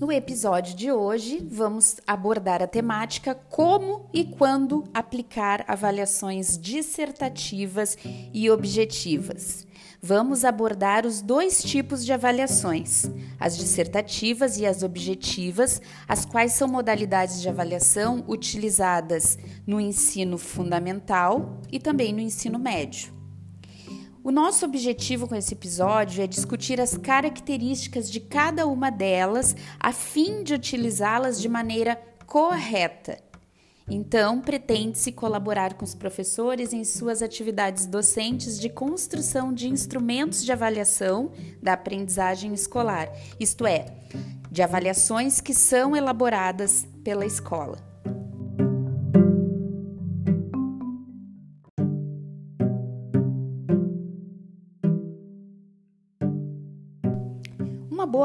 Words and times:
No 0.00 0.10
episódio 0.10 0.74
de 0.74 0.90
hoje, 0.90 1.46
vamos 1.48 2.00
abordar 2.04 2.60
a 2.60 2.66
temática 2.66 3.32
como 3.32 4.10
e 4.12 4.24
quando 4.24 4.82
aplicar 4.92 5.64
avaliações 5.68 6.58
dissertativas 6.58 7.96
e 8.32 8.50
objetivas. 8.50 9.64
Vamos 10.02 10.44
abordar 10.44 11.06
os 11.06 11.22
dois 11.22 11.62
tipos 11.62 12.04
de 12.04 12.12
avaliações, 12.12 13.04
as 13.38 13.56
dissertativas 13.56 14.58
e 14.58 14.66
as 14.66 14.82
objetivas, 14.82 15.80
as 16.08 16.26
quais 16.26 16.52
são 16.52 16.66
modalidades 16.66 17.40
de 17.40 17.48
avaliação 17.48 18.24
utilizadas 18.26 19.38
no 19.64 19.80
ensino 19.80 20.36
fundamental 20.38 21.60
e 21.70 21.78
também 21.78 22.12
no 22.12 22.20
ensino 22.20 22.58
médio. 22.58 23.23
O 24.24 24.32
nosso 24.32 24.64
objetivo 24.64 25.28
com 25.28 25.34
esse 25.34 25.52
episódio 25.52 26.24
é 26.24 26.26
discutir 26.26 26.80
as 26.80 26.96
características 26.96 28.10
de 28.10 28.20
cada 28.20 28.66
uma 28.66 28.88
delas 28.88 29.54
a 29.78 29.92
fim 29.92 30.42
de 30.42 30.54
utilizá-las 30.54 31.38
de 31.38 31.46
maneira 31.46 32.00
correta. 32.26 33.18
Então, 33.86 34.40
pretende-se 34.40 35.12
colaborar 35.12 35.74
com 35.74 35.84
os 35.84 35.94
professores 35.94 36.72
em 36.72 36.84
suas 36.84 37.20
atividades 37.20 37.84
docentes 37.84 38.58
de 38.58 38.70
construção 38.70 39.52
de 39.52 39.68
instrumentos 39.68 40.42
de 40.42 40.50
avaliação 40.50 41.30
da 41.62 41.74
aprendizagem 41.74 42.54
escolar, 42.54 43.12
isto 43.38 43.66
é, 43.66 43.94
de 44.50 44.62
avaliações 44.62 45.38
que 45.38 45.52
são 45.52 45.94
elaboradas 45.94 46.86
pela 47.04 47.26
escola. 47.26 47.93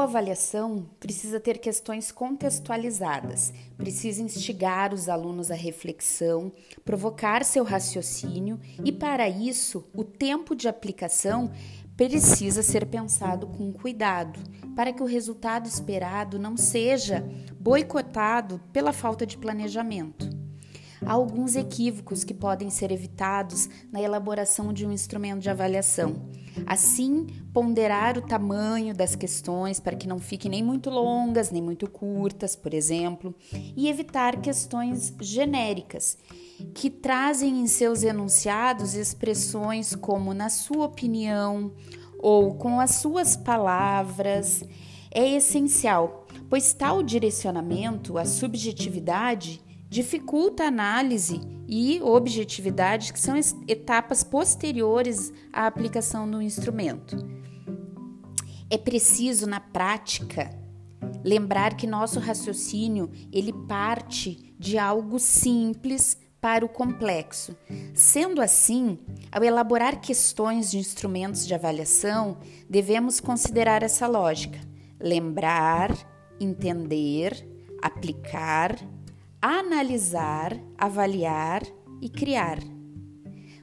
Boa 0.00 0.08
avaliação 0.08 0.86
precisa 0.98 1.38
ter 1.38 1.58
questões 1.58 2.10
contextualizadas, 2.10 3.52
precisa 3.76 4.22
instigar 4.22 4.94
os 4.94 5.10
alunos 5.10 5.50
à 5.50 5.54
reflexão, 5.54 6.50
provocar 6.86 7.44
seu 7.44 7.62
raciocínio 7.62 8.58
e, 8.82 8.90
para 8.90 9.28
isso, 9.28 9.84
o 9.92 10.02
tempo 10.02 10.56
de 10.56 10.68
aplicação 10.68 11.50
precisa 11.98 12.62
ser 12.62 12.86
pensado 12.86 13.46
com 13.46 13.70
cuidado, 13.70 14.40
para 14.74 14.90
que 14.90 15.02
o 15.02 15.06
resultado 15.06 15.66
esperado 15.66 16.38
não 16.38 16.56
seja 16.56 17.22
boicotado 17.58 18.58
pela 18.72 18.94
falta 18.94 19.26
de 19.26 19.36
planejamento. 19.36 20.39
Há 21.04 21.12
alguns 21.12 21.56
equívocos 21.56 22.24
que 22.24 22.34
podem 22.34 22.68
ser 22.68 22.92
evitados 22.92 23.68
na 23.90 24.00
elaboração 24.00 24.72
de 24.72 24.86
um 24.86 24.92
instrumento 24.92 25.40
de 25.40 25.50
avaliação. 25.50 26.28
Assim, 26.66 27.26
ponderar 27.52 28.18
o 28.18 28.22
tamanho 28.22 28.94
das 28.94 29.14
questões 29.14 29.80
para 29.80 29.96
que 29.96 30.06
não 30.06 30.18
fiquem 30.18 30.50
nem 30.50 30.62
muito 30.62 30.90
longas, 30.90 31.50
nem 31.50 31.62
muito 31.62 31.88
curtas, 31.88 32.54
por 32.54 32.74
exemplo, 32.74 33.34
e 33.76 33.88
evitar 33.88 34.40
questões 34.40 35.14
genéricas 35.20 36.18
que 36.74 36.90
trazem 36.90 37.60
em 37.60 37.66
seus 37.66 38.02
enunciados 38.02 38.94
expressões 38.94 39.94
como 39.94 40.34
na 40.34 40.50
sua 40.50 40.84
opinião 40.84 41.72
ou 42.18 42.54
com 42.54 42.78
as 42.78 42.96
suas 42.96 43.36
palavras. 43.36 44.62
É 45.10 45.28
essencial, 45.28 46.26
pois 46.48 46.72
tal 46.72 47.02
direcionamento 47.02 48.18
à 48.18 48.24
subjetividade 48.24 49.60
dificulta 49.90 50.62
a 50.62 50.68
análise 50.68 51.40
e 51.66 52.00
objetividade, 52.00 53.12
que 53.12 53.18
são 53.18 53.34
etapas 53.66 54.22
posteriores 54.22 55.32
à 55.52 55.66
aplicação 55.66 56.30
do 56.30 56.40
instrumento. 56.40 57.16
É 58.70 58.78
preciso 58.78 59.48
na 59.48 59.58
prática 59.58 60.56
lembrar 61.24 61.76
que 61.76 61.88
nosso 61.88 62.20
raciocínio 62.20 63.10
ele 63.32 63.52
parte 63.52 64.54
de 64.56 64.78
algo 64.78 65.18
simples 65.18 66.16
para 66.40 66.64
o 66.64 66.68
complexo. 66.68 67.56
Sendo 67.92 68.40
assim, 68.40 68.96
ao 69.30 69.42
elaborar 69.42 70.00
questões 70.00 70.70
de 70.70 70.78
instrumentos 70.78 71.44
de 71.46 71.52
avaliação, 71.52 72.38
devemos 72.68 73.18
considerar 73.18 73.82
essa 73.82 74.06
lógica: 74.06 74.60
lembrar, 75.00 75.92
entender, 76.40 77.44
aplicar 77.82 78.78
analisar, 79.40 80.58
avaliar 80.76 81.62
e 82.00 82.08
criar. 82.08 82.58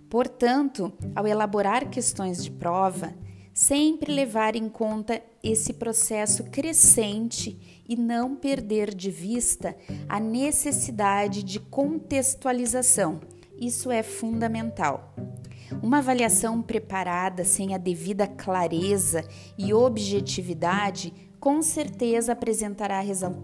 Portanto, 0.10 0.92
ao 1.16 1.28
elaborar 1.28 1.90
questões 1.90 2.44
de 2.44 2.50
prova, 2.50 3.14
sempre 3.54 4.12
levar 4.12 4.56
em 4.56 4.70
conta 4.70 5.22
esse 5.44 5.74
processo 5.74 6.46
crescente 6.46 7.84
e 7.88 7.96
não 7.96 8.36
perder 8.36 8.94
de 8.94 9.12
vista 9.12 9.76
a 10.08 10.20
necessidade 10.20 11.44
de 11.44 11.60
contextualização. 11.60 13.20
Isso 13.60 13.92
é 13.92 14.04
fundamental. 14.04 15.16
Uma 15.82 15.98
avaliação 15.98 16.62
preparada 16.62 17.44
sem 17.44 17.76
a 17.76 17.78
devida 17.78 18.26
clareza 18.26 19.28
e 19.58 19.74
objetividade 19.74 21.14
com 21.40 21.62
certeza 21.62 22.34
apresentará 22.34 23.02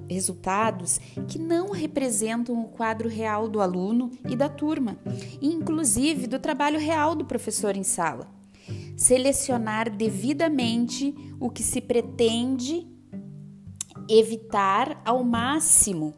resultados 0.10 1.00
que 1.28 1.38
não 1.38 1.72
representam 1.72 2.60
o 2.62 2.70
quadro 2.70 3.08
real 3.08 3.48
do 3.48 3.62
aluno 3.62 4.12
e 4.28 4.36
da 4.36 4.50
turma, 4.50 4.98
inclusive 5.42 6.28
do 6.28 6.40
trabalho 6.40 6.80
real 6.80 7.16
do 7.16 7.26
professor 7.26 7.76
em 7.76 7.84
sala. 7.84 8.28
Selecionar 8.98 9.90
devidamente 9.90 11.14
o 11.40 11.50
que 11.50 11.64
se 11.64 11.82
pretende 11.82 12.88
evitar 14.10 15.02
ao 15.06 15.24
máximo 15.24 16.14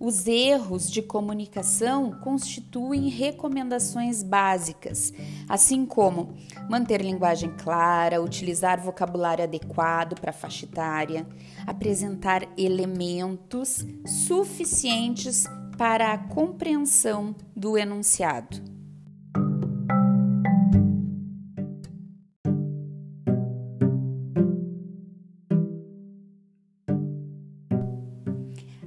os 0.00 0.26
erros 0.26 0.90
de 0.90 1.02
comunicação 1.02 2.10
constituem 2.10 3.10
recomendações 3.10 4.22
básicas, 4.22 5.12
assim 5.46 5.84
como 5.84 6.34
manter 6.70 7.02
linguagem 7.02 7.54
clara, 7.58 8.22
utilizar 8.22 8.82
vocabulário 8.82 9.44
adequado 9.44 10.18
para 10.18 10.30
a 10.30 10.34
faixa 10.34 10.64
etária, 10.64 11.26
apresentar 11.66 12.48
elementos 12.56 13.84
suficientes 14.06 15.44
para 15.76 16.14
a 16.14 16.18
compreensão 16.18 17.36
do 17.54 17.76
enunciado. 17.76 18.69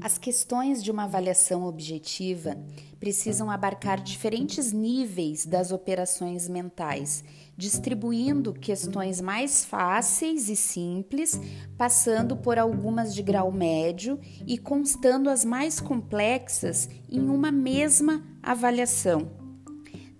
As 0.03 0.17
questões 0.17 0.83
de 0.83 0.91
uma 0.91 1.05
avaliação 1.05 1.63
objetiva 1.63 2.57
precisam 2.99 3.49
abarcar 3.49 4.03
diferentes 4.03 4.73
níveis 4.73 5.45
das 5.45 5.71
operações 5.71 6.49
mentais, 6.49 7.23
distribuindo 7.55 8.51
questões 8.51 9.21
mais 9.21 9.63
fáceis 9.63 10.49
e 10.49 10.57
simples, 10.57 11.39
passando 11.77 12.35
por 12.35 12.59
algumas 12.59 13.15
de 13.15 13.23
grau 13.23 13.49
médio 13.49 14.19
e 14.45 14.57
constando 14.57 15.29
as 15.29 15.45
mais 15.45 15.79
complexas 15.79 16.89
em 17.09 17.21
uma 17.21 17.49
mesma 17.49 18.21
avaliação. 18.43 19.42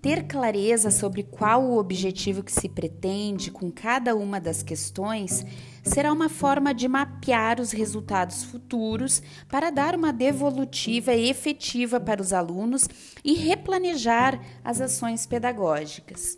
Ter 0.04 0.24
clareza 0.24 0.92
sobre 0.92 1.24
qual 1.24 1.64
o 1.64 1.78
objetivo 1.78 2.44
que 2.44 2.52
se 2.52 2.68
pretende 2.68 3.50
com 3.50 3.72
cada 3.72 4.14
uma 4.14 4.38
das 4.38 4.62
questões 4.62 5.46
será 5.82 6.12
uma 6.12 6.28
forma 6.28 6.74
de 6.74 6.90
mapear 6.90 7.62
os 7.62 7.72
resultados 7.72 8.44
futuros 8.44 9.24
para 9.48 9.70
dar 9.70 9.96
uma 9.96 10.12
devolutiva 10.12 11.14
efetiva 11.14 12.02
para 12.02 12.22
os 12.22 12.34
alunos 12.34 12.86
e 13.24 13.32
replanejar 13.32 14.42
as 14.62 14.82
ações 14.82 15.26
pedagógicas. 15.26 16.38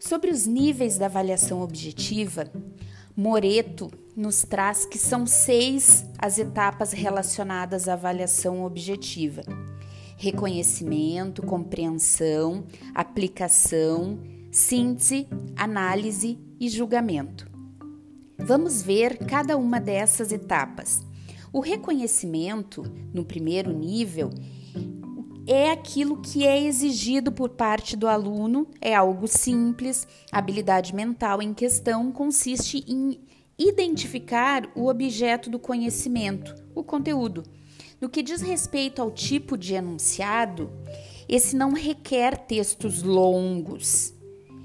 Sobre 0.00 0.32
os 0.32 0.44
níveis 0.44 0.98
da 0.98 1.06
avaliação 1.06 1.62
objetiva, 1.62 2.50
Moreto 3.16 3.92
nos 4.16 4.42
traz 4.42 4.84
que 4.84 4.98
são 4.98 5.24
seis 5.24 6.04
as 6.18 6.36
etapas 6.36 6.90
relacionadas 6.90 7.86
à 7.86 7.92
avaliação 7.92 8.64
objetiva 8.64 9.42
reconhecimento, 10.22 11.42
compreensão, 11.42 12.64
aplicação, 12.94 14.20
síntese, 14.52 15.26
análise 15.56 16.38
e 16.60 16.68
julgamento. 16.68 17.50
Vamos 18.38 18.82
ver 18.82 19.18
cada 19.26 19.56
uma 19.56 19.80
dessas 19.80 20.30
etapas. 20.30 21.04
O 21.52 21.58
reconhecimento, 21.58 22.84
no 23.12 23.24
primeiro 23.24 23.72
nível, 23.72 24.30
é 25.44 25.72
aquilo 25.72 26.22
que 26.22 26.46
é 26.46 26.66
exigido 26.66 27.32
por 27.32 27.48
parte 27.48 27.96
do 27.96 28.06
aluno, 28.06 28.68
é 28.80 28.94
algo 28.94 29.26
simples. 29.26 30.06
A 30.30 30.38
habilidade 30.38 30.94
mental 30.94 31.42
em 31.42 31.52
questão 31.52 32.12
consiste 32.12 32.84
em 32.86 33.18
identificar 33.58 34.70
o 34.76 34.86
objeto 34.86 35.50
do 35.50 35.58
conhecimento, 35.58 36.54
o 36.76 36.84
conteúdo 36.84 37.42
no 38.02 38.08
que 38.08 38.20
diz 38.20 38.42
respeito 38.42 39.00
ao 39.00 39.12
tipo 39.12 39.56
de 39.56 39.74
enunciado, 39.74 40.72
esse 41.28 41.54
não 41.54 41.72
requer 41.72 42.36
textos 42.36 43.00
longos. 43.00 44.12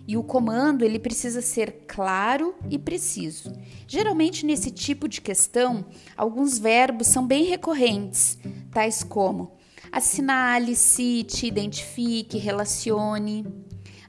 E 0.07 0.17
o 0.17 0.23
comando 0.23 0.83
ele 0.83 0.97
precisa 0.97 1.39
ser 1.39 1.83
claro 1.85 2.55
e 2.67 2.79
preciso. 2.79 3.53
Geralmente 3.87 4.43
nesse 4.43 4.71
tipo 4.71 5.07
de 5.07 5.21
questão, 5.21 5.85
alguns 6.15 6.57
verbos 6.57 7.05
são 7.07 7.27
bem 7.27 7.43
recorrentes, 7.43 8.39
tais 8.71 9.03
como 9.03 9.55
assinale, 9.91 10.75
cite, 10.75 11.45
identifique, 11.45 12.39
relacione. 12.39 13.45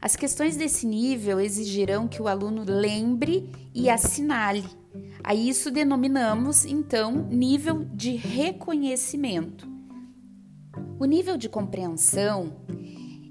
As 0.00 0.16
questões 0.16 0.56
desse 0.56 0.86
nível 0.86 1.38
exigirão 1.38 2.08
que 2.08 2.22
o 2.22 2.28
aluno 2.28 2.64
lembre 2.66 3.50
e 3.74 3.90
assinale. 3.90 4.77
A 5.22 5.34
isso 5.34 5.70
denominamos, 5.70 6.64
então, 6.64 7.28
nível 7.28 7.84
de 7.92 8.16
reconhecimento. 8.16 9.68
O 10.98 11.04
nível 11.04 11.36
de 11.36 11.48
compreensão 11.48 12.56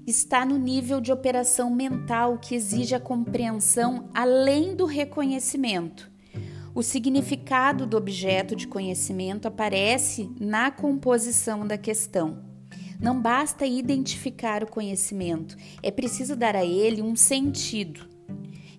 está 0.06 0.44
no 0.44 0.56
nível 0.58 1.00
de 1.00 1.12
operação 1.12 1.70
mental 1.70 2.38
que 2.38 2.54
exige 2.54 2.94
a 2.94 3.00
compreensão 3.00 4.08
além 4.14 4.74
do 4.74 4.86
reconhecimento. 4.86 6.10
O 6.74 6.82
significado 6.82 7.86
do 7.86 7.96
objeto 7.96 8.54
de 8.54 8.66
conhecimento 8.66 9.46
aparece 9.46 10.30
na 10.40 10.70
composição 10.70 11.66
da 11.66 11.76
questão. 11.76 12.42
Não 13.00 13.20
basta 13.20 13.66
identificar 13.66 14.62
o 14.62 14.70
conhecimento, 14.70 15.56
é 15.82 15.90
preciso 15.90 16.34
dar 16.34 16.56
a 16.56 16.64
ele 16.64 17.02
um 17.02 17.14
sentido. 17.14 18.17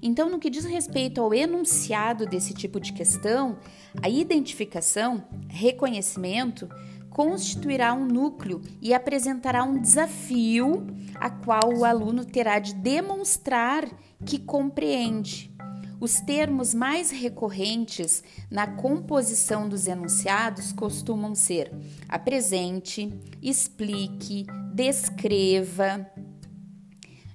Então, 0.01 0.29
no 0.29 0.39
que 0.39 0.49
diz 0.49 0.65
respeito 0.65 1.21
ao 1.21 1.33
enunciado 1.33 2.25
desse 2.25 2.53
tipo 2.53 2.79
de 2.79 2.93
questão, 2.93 3.57
a 4.01 4.09
identificação, 4.09 5.23
reconhecimento, 5.49 6.69
constituirá 7.09 7.93
um 7.93 8.05
núcleo 8.05 8.61
e 8.81 8.93
apresentará 8.93 9.63
um 9.63 9.81
desafio 9.81 10.87
a 11.15 11.29
qual 11.29 11.73
o 11.75 11.83
aluno 11.83 12.23
terá 12.23 12.59
de 12.59 12.73
demonstrar 12.75 13.85
que 14.25 14.39
compreende. 14.39 15.53
Os 15.99 16.21
termos 16.21 16.73
mais 16.73 17.11
recorrentes 17.11 18.23
na 18.49 18.65
composição 18.65 19.67
dos 19.67 19.85
enunciados 19.85 20.71
costumam 20.71 21.35
ser 21.35 21.73
apresente, 22.07 23.13
explique, 23.41 24.45
descreva. 24.73 26.09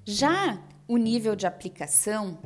Já 0.03 0.59
o 0.87 0.97
nível 0.97 1.35
de 1.35 1.47
aplicação 1.47 2.37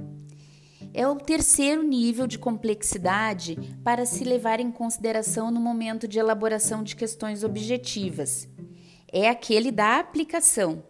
é 0.94 1.08
o 1.08 1.16
terceiro 1.16 1.84
nível 1.84 2.26
de 2.26 2.40
complexidade 2.40 3.58
para 3.84 4.06
se 4.06 4.24
levar 4.24 4.60
em 4.60 4.72
consideração 4.72 5.52
no 5.52 5.60
momento 5.60 6.08
de 6.08 6.20
elaboração 6.20 6.84
de 6.84 6.96
questões 6.96 7.44
objetivas. 7.44 8.48
É 9.12 9.30
aquele 9.30 9.72
da 9.72 10.00
aplicação. 10.00 10.84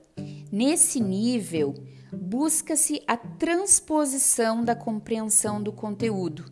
Nesse 0.52 1.00
nível, 1.00 1.74
busca-se 2.12 3.02
a 3.08 3.18
transposição 3.18 4.64
da 4.64 4.76
compreensão 4.76 5.62
do 5.62 5.72
conteúdo, 5.72 6.46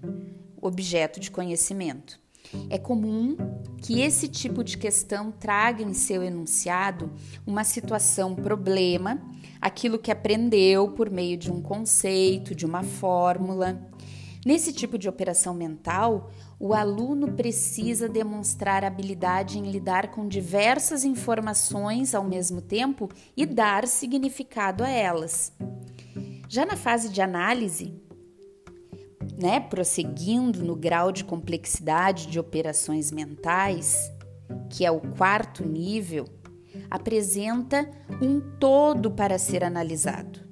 objeto 0.61 1.19
de 1.19 1.31
conhecimento. 1.31 2.19
É 2.69 2.77
comum 2.77 3.35
que 3.81 4.01
esse 4.01 4.27
tipo 4.27 4.63
de 4.63 4.77
questão 4.77 5.31
traga 5.31 5.83
em 5.83 5.93
seu 5.93 6.23
enunciado 6.23 7.11
uma 7.45 7.63
situação 7.63 8.35
problema, 8.35 9.21
aquilo 9.61 9.99
que 9.99 10.11
aprendeu 10.11 10.89
por 10.89 11.09
meio 11.09 11.37
de 11.37 11.51
um 11.51 11.61
conceito, 11.61 12.55
de 12.55 12.65
uma 12.65 12.83
fórmula. 12.83 13.81
Nesse 14.45 14.71
tipo 14.71 14.97
de 14.97 15.09
operação 15.09 15.53
mental, 15.53 16.31
o 16.59 16.73
aluno 16.73 17.33
precisa 17.33 18.07
demonstrar 18.07 18.83
habilidade 18.83 19.59
em 19.59 19.69
lidar 19.69 20.11
com 20.11 20.27
diversas 20.27 21.03
informações 21.03 22.15
ao 22.15 22.23
mesmo 22.23 22.61
tempo 22.61 23.09
e 23.35 23.45
dar 23.45 23.87
significado 23.87 24.83
a 24.83 24.89
elas. 24.89 25.51
Já 26.47 26.65
na 26.65 26.77
fase 26.77 27.09
de 27.09 27.21
análise, 27.21 27.93
né, 29.37 29.59
prosseguindo 29.59 30.63
no 30.63 30.75
grau 30.75 31.11
de 31.11 31.23
complexidade 31.23 32.27
de 32.27 32.39
operações 32.39 33.11
mentais, 33.11 34.11
que 34.69 34.85
é 34.85 34.89
o 34.89 34.99
quarto 34.99 35.67
nível, 35.67 36.25
apresenta 36.89 37.89
um 38.21 38.39
todo 38.39 39.11
para 39.11 39.37
ser 39.37 39.63
analisado. 39.63 40.47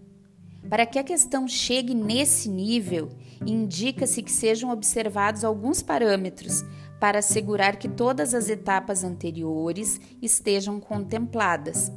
Para 0.70 0.86
que 0.86 0.98
a 0.98 1.04
questão 1.04 1.48
chegue 1.48 1.94
nesse 1.94 2.50
nível, 2.50 3.10
indica-se 3.46 4.24
que 4.24 4.32
sejam 4.32 4.72
observados 4.72 5.44
alguns 5.44 5.82
parâmetros 5.82 6.64
para 7.00 7.20
assegurar 7.20 7.76
que 7.76 7.88
todas 7.88 8.34
as 8.34 8.50
etapas 8.50 9.04
anteriores 9.04 10.00
estejam 10.22 10.80
contempladas. 10.80 11.92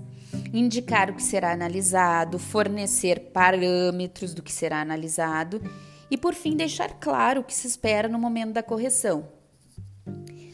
Indicar 0.53 1.11
o 1.11 1.15
que 1.15 1.23
será 1.23 1.53
analisado, 1.53 2.39
fornecer 2.39 3.31
parâmetros 3.33 4.35
do 4.35 4.43
que 4.43 4.53
será 4.53 4.83
analisado 4.83 5.63
e, 6.11 6.19
por 6.19 6.35
fim, 6.35 6.55
deixar 6.55 6.99
claro 7.01 7.41
o 7.41 7.45
que 7.45 7.55
se 7.55 7.67
espera 7.67 8.09
no 8.09 8.19
momento 8.19 8.53
da 8.53 8.63
correção. 8.63 9.29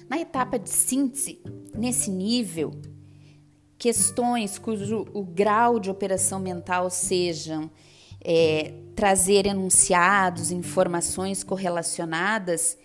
Na 0.09 0.21
etapa 0.21 0.59
de 0.59 0.71
síntese, 0.71 1.43
nesse 1.75 2.11
nível, 2.11 2.71
questões 3.85 4.57
cujo 4.57 5.07
o 5.13 5.23
grau 5.23 5.79
de 5.79 5.91
operação 5.91 6.41
mental 6.41 6.89
sejam 6.89 7.71
é, 8.19 8.73
trazer 8.97 9.45
enunciados, 9.45 10.51
informações 10.51 11.45
correlacionadas, 11.45 12.79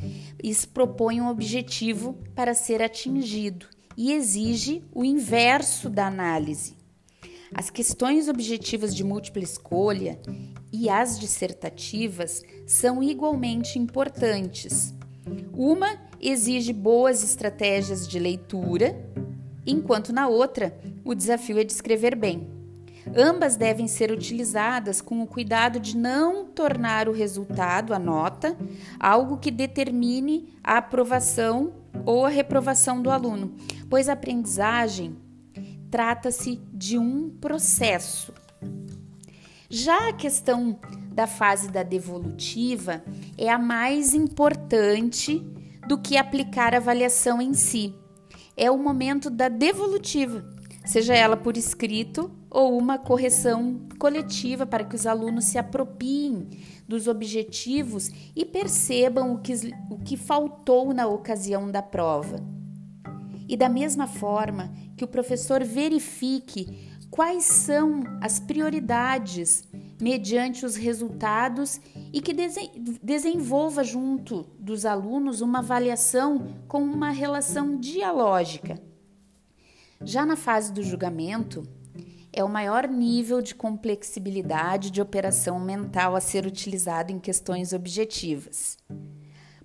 isso 0.44 0.68
propõe 0.68 1.22
um 1.22 1.30
objetivo 1.30 2.18
para 2.36 2.54
ser 2.54 2.82
atingido 2.82 3.66
e 3.96 4.12
exige 4.12 4.84
o 4.94 5.06
inverso 5.06 5.90
da 5.90 6.06
análise. 6.06 6.76
As 7.56 7.70
questões 7.70 8.28
objetivas 8.28 8.94
de 8.94 9.06
múltipla 9.06 9.42
escolha 9.42 10.20
e 10.70 10.90
as 10.90 11.18
dissertativas 11.18 12.44
são 12.68 13.02
igualmente 13.02 13.80
importantes. 13.80 14.94
Uma 15.54 15.98
exige 16.20 16.74
boas 16.74 17.24
estratégias 17.24 18.06
de 18.06 18.20
leitura, 18.20 19.02
enquanto 19.66 20.12
na 20.12 20.28
outra 20.28 20.78
o 21.10 21.16
desafio 21.16 21.58
é 21.58 21.64
descrever 21.64 22.16
bem. 22.16 22.48
Ambas 23.18 23.56
devem 23.56 23.88
ser 23.88 24.12
utilizadas 24.12 25.02
com 25.02 25.24
o 25.24 25.26
cuidado 25.26 25.80
de 25.80 25.98
não 25.98 26.46
tornar 26.46 27.10
o 27.10 27.12
resultado, 27.12 27.96
a 27.96 27.98
nota, 27.98 28.56
algo 29.00 29.40
que 29.40 29.50
determine 29.50 30.54
a 30.64 30.78
aprovação 30.78 31.74
ou 32.06 32.28
a 32.28 32.30
reprovação 32.30 33.02
do 33.02 33.10
aluno, 33.10 33.56
pois 33.90 34.08
a 34.08 34.14
aprendizagem 34.14 35.18
trata-se 35.90 36.62
de 36.72 37.00
um 37.00 37.32
processo. 37.42 38.32
Já 39.68 40.10
a 40.10 40.14
questão 40.14 40.80
da 41.12 41.26
fase 41.26 41.72
da 41.72 41.82
devolutiva 41.82 43.04
é 43.36 43.50
a 43.50 43.58
mais 43.58 44.14
importante 44.14 45.44
do 45.88 45.98
que 45.98 46.18
aplicar 46.18 46.76
a 46.76 46.78
avaliação 46.78 47.42
em 47.42 47.56
si. 47.56 47.96
É 48.56 48.70
o 48.70 48.78
momento 48.78 49.32
da 49.32 49.50
devolutiva, 49.50 50.59
seja 50.90 51.14
ela 51.14 51.38
por 51.38 51.56
escrito 51.56 52.32
ou 52.50 52.76
uma 52.76 52.98
correção 52.98 53.80
coletiva 54.00 54.66
para 54.66 54.84
que 54.84 54.96
os 54.96 55.06
alunos 55.06 55.46
se 55.46 55.56
apropriem 55.56 56.50
dos 56.88 57.08
objetivos 57.08 58.10
e 58.36 58.44
percebam 58.44 59.32
o 59.32 59.38
que, 59.38 59.54
o 59.88 60.00
que 60.00 60.18
faltou 60.18 60.92
na 60.92 61.06
ocasião 61.06 61.70
da 61.70 61.84
prova. 61.84 62.44
E 63.48 63.56
da 63.56 63.70
mesma 63.70 64.08
forma 64.08 64.74
que 64.98 65.04
o 65.04 65.08
professor 65.08 65.64
verifique 65.64 66.90
quais 67.12 67.44
são 67.44 68.02
as 68.20 68.40
prioridades 68.40 69.68
mediante 70.02 70.66
os 70.66 70.76
resultados 70.76 71.80
e 72.12 72.20
que 72.20 72.34
desenvolva 73.04 73.84
junto 73.84 74.48
dos 74.58 74.88
alunos 74.88 75.40
uma 75.40 75.60
avaliação 75.60 76.48
com 76.68 76.82
uma 76.82 77.12
relação 77.12 77.80
dialógica. 77.80 78.89
Já 80.04 80.26
na 80.26 80.38
fase 80.38 80.72
do 80.72 80.82
julgamento, 80.82 81.68
é 82.32 82.42
o 82.42 82.48
maior 82.48 82.88
nível 82.88 83.42
de 83.42 83.54
complexibilidade 83.54 84.92
de 84.92 85.02
operação 85.02 85.60
mental 85.60 86.16
a 86.16 86.22
ser 86.22 86.46
utilizado 86.46 87.12
em 87.12 87.20
questões 87.20 87.74
objetivas, 87.74 88.78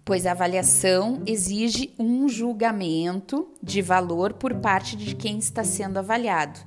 pois 0.05 0.27
a 0.27 0.33
avaliação 0.33 1.23
exige 1.25 1.95
um 1.97 2.29
julgamento 2.29 3.49
de 3.63 3.81
valor 3.81 4.33
por 4.33 4.55
parte 4.57 4.97
de 4.97 5.15
quem 5.15 5.39
está 5.39 5.63
sendo 5.63 5.99
avaliado. 5.99 6.59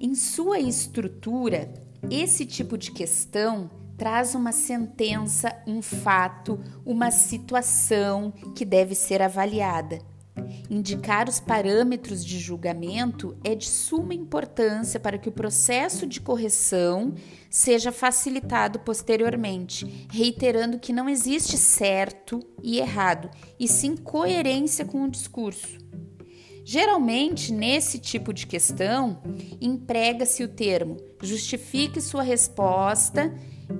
Em 0.00 0.14
sua 0.14 0.60
estrutura, 0.60 1.74
esse 2.08 2.46
tipo 2.46 2.78
de 2.78 2.92
questão 2.92 3.68
traz 3.98 4.34
uma 4.36 4.52
sentença, 4.52 5.60
um 5.66 5.82
fato, 5.82 6.60
uma 6.84 7.10
situação 7.10 8.32
que 8.54 8.64
deve 8.64 8.94
ser 8.94 9.22
avaliada 9.22 9.98
Indicar 10.68 11.28
os 11.28 11.40
parâmetros 11.40 12.24
de 12.24 12.38
julgamento 12.38 13.36
é 13.42 13.54
de 13.54 13.66
suma 13.66 14.14
importância 14.14 15.00
para 15.00 15.18
que 15.18 15.28
o 15.28 15.32
processo 15.32 16.06
de 16.06 16.20
correção 16.20 17.14
seja 17.48 17.90
facilitado 17.90 18.80
posteriormente, 18.80 20.06
reiterando 20.10 20.78
que 20.78 20.92
não 20.92 21.08
existe 21.08 21.56
certo 21.56 22.40
e 22.62 22.78
errado, 22.78 23.30
e 23.58 23.66
sim 23.66 23.96
coerência 23.96 24.84
com 24.84 25.04
o 25.04 25.10
discurso. 25.10 25.78
Geralmente, 26.64 27.52
nesse 27.52 27.98
tipo 27.98 28.32
de 28.32 28.44
questão, 28.44 29.22
emprega-se 29.60 30.42
o 30.42 30.48
termo 30.48 30.96
justifique 31.22 32.00
sua 32.00 32.22
resposta 32.22 33.32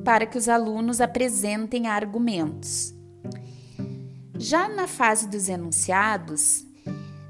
para 0.05 0.25
que 0.25 0.39
os 0.39 0.49
alunos 0.49 1.01
apresentem 1.01 1.89
argumentos. 1.89 2.95
Já 4.39 4.69
na 4.69 4.87
fase 4.87 5.29
dos 5.29 5.49
enunciados, 5.49 6.67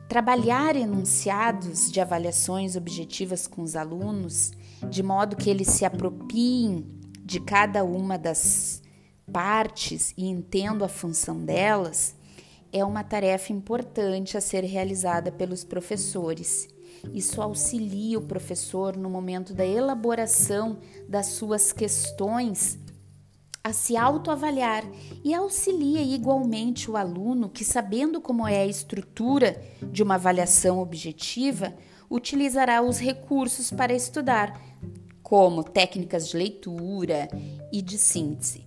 trabalhar 0.08 0.74
enunciados 0.74 1.90
de 1.90 2.00
avaliações 2.00 2.74
objetivas 2.74 3.46
com 3.46 3.62
os 3.62 3.76
alunos, 3.76 4.52
de 4.90 5.02
modo 5.02 5.36
que 5.36 5.48
eles 5.48 5.68
se 5.68 5.84
apropiem 5.84 6.84
de 7.24 7.38
cada 7.40 7.84
uma 7.84 8.18
das 8.18 8.82
partes 9.32 10.12
e 10.16 10.26
entendam 10.26 10.84
a 10.84 10.88
função 10.88 11.44
delas, 11.44 12.14
é 12.72 12.84
uma 12.84 13.04
tarefa 13.04 13.52
importante 13.52 14.36
a 14.36 14.40
ser 14.40 14.64
realizada 14.64 15.30
pelos 15.30 15.62
professores. 15.62 16.68
Isso 17.14 17.40
auxilia 17.40 18.18
o 18.18 18.26
professor 18.26 18.96
no 18.96 19.08
momento 19.08 19.54
da 19.54 19.64
elaboração 19.64 20.78
das 21.08 21.26
suas 21.26 21.72
questões 21.72 22.78
a 23.66 23.72
se 23.72 23.96
autoavaliar 23.96 24.84
e 25.24 25.34
auxilia 25.34 26.00
igualmente 26.00 26.88
o 26.88 26.96
aluno 26.96 27.48
que, 27.48 27.64
sabendo 27.64 28.20
como 28.20 28.46
é 28.46 28.58
a 28.58 28.66
estrutura 28.66 29.60
de 29.90 30.04
uma 30.04 30.14
avaliação 30.14 30.78
objetiva, 30.78 31.74
utilizará 32.08 32.80
os 32.80 33.00
recursos 33.00 33.72
para 33.72 33.92
estudar, 33.92 34.56
como 35.20 35.64
técnicas 35.64 36.28
de 36.28 36.36
leitura 36.36 37.28
e 37.72 37.82
de 37.82 37.98
síntese. 37.98 38.64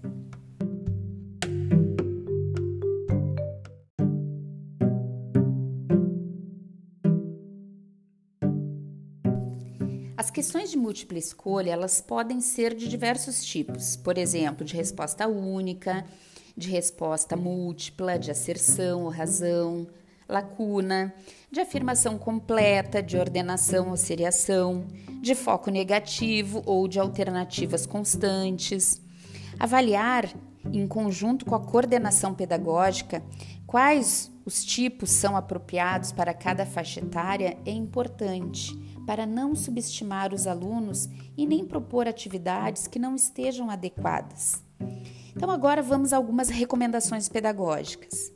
As 10.20 10.30
questões 10.30 10.70
de 10.70 10.78
múltipla 10.78 11.18
escolha, 11.18 11.72
elas 11.72 12.02
podem 12.02 12.42
ser 12.42 12.76
de 12.76 12.90
diversos 12.90 13.42
tipos, 13.42 13.96
por 13.96 14.18
exemplo, 14.18 14.66
de 14.66 14.76
resposta 14.76 15.26
única, 15.30 16.06
de 16.58 16.70
resposta 16.70 17.38
múltipla, 17.38 18.20
de 18.20 18.30
asserção 18.30 19.06
ou 19.06 19.10
razão, 19.10 19.88
lacuna, 20.28 21.16
de 21.50 21.62
afirmação 21.62 22.18
completa, 22.18 23.02
de 23.02 23.16
ordenação 23.16 23.92
ou 23.92 23.96
seriação, 23.96 24.86
de 25.22 25.34
foco 25.36 25.72
negativo 25.72 26.64
ou 26.66 26.86
de 26.86 27.00
alternativas 27.00 27.86
constantes. 27.86 29.02
Avaliar, 29.58 30.30
em 30.78 30.88
conjunto 30.88 31.46
com 31.46 31.56
a 31.56 31.60
coordenação 31.60 32.34
pedagógica, 32.34 33.24
quais 33.66 34.32
os 34.46 34.64
tipos 34.64 35.12
são 35.12 35.36
apropriados 35.36 36.12
para 36.12 36.34
cada 36.34 36.66
faixa 36.66 37.00
etária 37.00 37.58
é 37.66 37.72
importante 37.72 38.78
para 39.06 39.26
não 39.26 39.56
subestimar 39.56 40.34
os 40.34 40.46
alunos 40.46 41.10
e 41.36 41.46
nem 41.48 41.66
propor 41.66 42.08
atividades 42.08 42.88
que 42.88 43.00
não 43.00 43.16
estejam 43.16 43.70
adequadas. 43.70 44.64
Então 45.36 45.50
agora 45.50 45.82
vamos 45.82 46.14
a 46.14 46.18
algumas 46.18 46.50
recomendações 46.50 47.30
pedagógicas. 47.30 48.32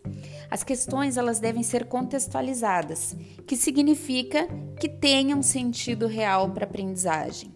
As 0.50 0.64
questões 0.64 1.18
elas 1.18 1.40
devem 1.40 1.64
ser 1.64 1.86
contextualizadas, 1.86 3.16
que 3.46 3.58
significa 3.58 4.48
que 4.80 4.88
tenham 4.88 5.42
sentido 5.44 6.08
real 6.08 6.50
para 6.52 6.66
a 6.66 6.70
aprendizagem. 6.70 7.53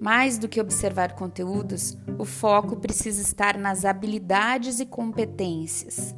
Mais 0.00 0.38
do 0.38 0.48
que 0.48 0.60
observar 0.60 1.14
conteúdos, 1.14 1.96
o 2.18 2.24
foco 2.24 2.76
precisa 2.76 3.20
estar 3.20 3.58
nas 3.58 3.84
habilidades 3.84 4.78
e 4.78 4.86
competências. 4.86 6.14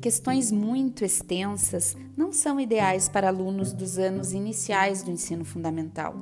Questões 0.00 0.52
muito 0.52 1.04
extensas 1.04 1.96
não 2.16 2.32
são 2.32 2.60
ideais 2.60 3.08
para 3.08 3.28
alunos 3.28 3.72
dos 3.72 3.98
anos 3.98 4.32
iniciais 4.32 5.02
do 5.02 5.10
ensino 5.10 5.44
fundamental. 5.44 6.14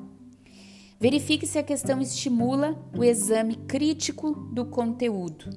Verifique 0.99 1.47
se 1.47 1.59
a 1.59 1.62
questão 1.62 2.00
estimula 2.00 2.83
o 2.97 3.05
exame 3.05 3.57
crítico 3.57 4.33
do 4.33 4.65
conteúdo. 4.65 5.50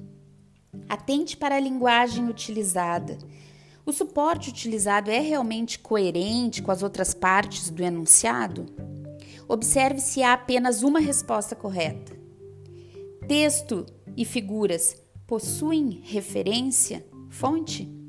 Atente 0.86 1.34
para 1.36 1.56
a 1.56 1.60
linguagem 1.60 2.28
utilizada. 2.28 3.16
O 3.86 3.92
suporte 3.92 4.50
utilizado 4.50 5.10
é 5.10 5.18
realmente 5.18 5.78
coerente 5.78 6.60
com 6.60 6.70
as 6.70 6.82
outras 6.82 7.14
partes 7.14 7.70
do 7.70 7.82
enunciado? 7.82 8.66
Observe 9.50 9.98
se 9.98 10.22
há 10.22 10.34
apenas 10.34 10.84
uma 10.84 11.00
resposta 11.00 11.56
correta. 11.56 12.16
Texto 13.26 13.84
e 14.16 14.24
figuras 14.24 14.94
possuem 15.26 16.02
referência, 16.04 17.04
fonte? 17.28 17.99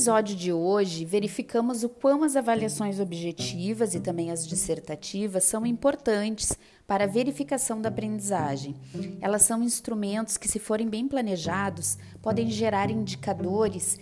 Episódio 0.00 0.34
de 0.34 0.50
hoje, 0.50 1.04
verificamos 1.04 1.84
o 1.84 1.88
quão 1.90 2.24
as 2.24 2.34
avaliações 2.34 2.98
objetivas 2.98 3.94
e 3.94 4.00
também 4.00 4.30
as 4.30 4.48
dissertativas 4.48 5.44
são 5.44 5.66
importantes 5.66 6.56
para 6.86 7.04
a 7.04 7.06
verificação 7.06 7.82
da 7.82 7.90
aprendizagem. 7.90 8.74
Elas 9.20 9.42
são 9.42 9.62
instrumentos 9.62 10.38
que, 10.38 10.48
se 10.48 10.58
forem 10.58 10.88
bem 10.88 11.06
planejados, 11.06 11.98
podem 12.22 12.48
gerar 12.48 12.90
indicadores 12.90 13.98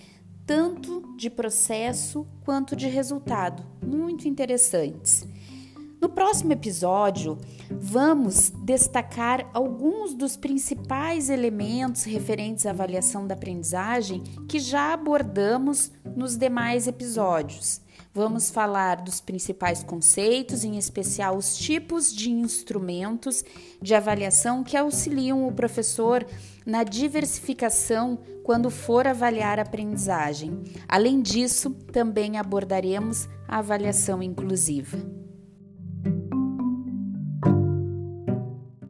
tanto 0.47 1.17
de 1.17 1.29
processo 1.29 2.25
quanto 2.45 2.77
de 2.77 2.87
resultado, 2.87 3.67
muito 3.85 4.29
interessantes. 4.29 5.27
No 6.01 6.09
próximo 6.09 6.53
episódio, 6.53 7.37
vamos 7.71 8.51
destacar 8.51 9.51
alguns 9.53 10.15
dos 10.15 10.37
principais 10.37 11.29
elementos 11.29 12.05
referentes 12.05 12.67
à 12.67 12.71
avaliação 12.71 13.27
da 13.27 13.35
aprendizagem 13.35 14.23
que 14.49 14.61
já 14.61 14.93
abordamos 14.93 15.91
nos 16.15 16.37
demais 16.37 16.87
episódios. 16.87 17.81
Vamos 18.15 18.49
falar 18.49 19.03
dos 19.03 19.21
principais 19.21 19.83
conceitos, 19.83 20.63
em 20.63 20.79
especial 20.79 21.37
os 21.37 21.57
tipos 21.57 22.15
de 22.15 22.31
instrumentos 22.31 23.45
de 23.83 23.93
avaliação 23.93 24.63
que 24.63 24.77
auxiliam 24.77 25.49
o 25.49 25.53
professor 25.53 26.25
na 26.65 26.85
diversificação 26.85 28.21
quando 28.45 28.71
for 28.71 29.07
avaliar 29.07 29.59
a 29.59 29.63
aprendizagem. 29.63 30.63
Além 30.89 31.21
disso, 31.21 31.71
também 31.93 32.39
abordaremos 32.39 33.29
a 33.49 33.59
avaliação 33.59 34.23
inclusiva. 34.23 35.28